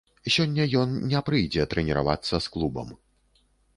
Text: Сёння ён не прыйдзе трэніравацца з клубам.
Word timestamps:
Сёння 0.35 0.65
ён 0.83 0.95
не 1.11 1.21
прыйдзе 1.29 1.65
трэніравацца 1.73 2.35
з 2.47 2.55
клубам. 2.57 2.87